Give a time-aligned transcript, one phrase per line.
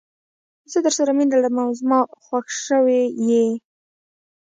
[0.71, 3.45] زه درسره مینه لرم او زما خوښه شوي یې.